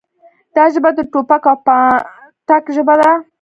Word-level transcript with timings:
دا 0.55 0.63
ژبه 0.73 0.89
د 0.95 0.99
ټوپک 1.11 1.43
او 1.51 1.57
پاټک 1.65 2.63
ژبه 2.75 2.93
ده. 2.99 3.11